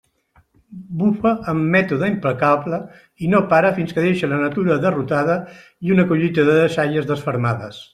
Bufa 1.01 1.33
amb 1.53 1.67
mètode 1.75 2.09
implacable 2.13 2.81
i 3.27 3.31
no 3.35 3.43
para 3.53 3.73
fins 3.79 3.95
que 3.99 4.09
deixa 4.09 4.33
la 4.35 4.43
natura 4.47 4.83
derrotada 4.89 5.41
i 5.91 5.99
una 5.99 6.11
collita 6.13 6.51
de 6.53 6.61
deixalles 6.65 7.13
desfermades. 7.15 7.85